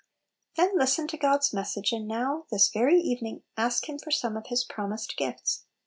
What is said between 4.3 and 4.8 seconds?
of His